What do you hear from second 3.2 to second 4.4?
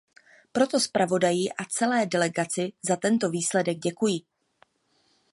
výsledek děkuji.